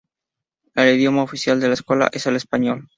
El 0.73 0.95
idioma 0.95 1.21
oficial 1.21 1.59
de 1.59 1.67
la 1.67 1.75
escuela 1.75 2.09
es 2.11 2.25
el 2.25 2.35
español. 2.35 2.89